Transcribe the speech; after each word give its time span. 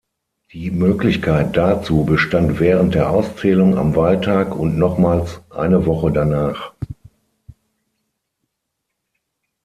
Die 0.51 0.71
Möglichkeit 0.71 1.55
dazu 1.55 2.05
bestand 2.05 2.59
während 2.59 2.95
der 2.95 3.11
Auszählung 3.11 3.77
am 3.77 3.95
Wahltag 3.95 4.55
und 4.57 4.75
nochmals 4.79 5.41
eine 5.51 5.85
Woche 5.85 6.11
danach. 6.11 6.73